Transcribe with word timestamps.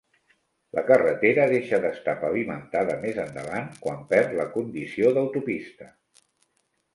La 0.75 0.83
carretera 0.85 1.43
deixa 1.51 1.79
d'estar 1.83 2.15
pavimentada 2.23 2.95
més 3.03 3.19
endavant 3.25 3.69
quan 3.85 4.01
perd 4.15 4.35
la 4.41 4.47
condició 4.57 5.13
d'autopista. 5.19 5.93